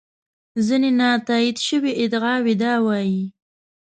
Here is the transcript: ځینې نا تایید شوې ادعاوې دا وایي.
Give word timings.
ځینې 0.65 0.89
نا 0.99 1.09
تایید 1.27 1.57
شوې 1.67 1.91
ادعاوې 2.03 2.53
دا 2.63 2.73
وایي. 2.85 3.23